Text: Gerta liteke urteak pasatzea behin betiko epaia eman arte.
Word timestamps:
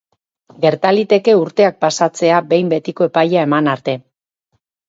Gerta 0.63 0.91
liteke 0.99 1.35
urteak 1.41 1.77
pasatzea 1.85 2.39
behin 2.55 2.75
betiko 2.75 3.09
epaia 3.13 3.47
eman 3.51 3.71
arte. 3.75 3.97